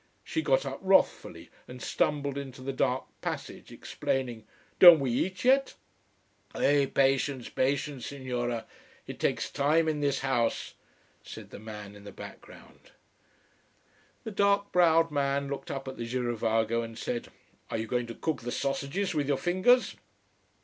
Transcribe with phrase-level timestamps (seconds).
[0.23, 4.47] She got up wrathfully and stumbled into the dark passage, exclaiming
[4.79, 5.75] "Don't we eat yet?"
[6.55, 7.49] "Eh Patience!
[7.49, 8.65] Patience, Signora.
[9.05, 10.73] It takes time in this house,"
[11.21, 12.89] said the man in the background.
[14.23, 17.27] The dark browed man looked up at the girovago and said:
[17.69, 19.97] "Are you going to cook the sausages with your fingers?"